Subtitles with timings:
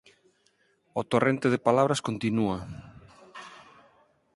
[0.99, 2.59] O torrente de palabras continúa.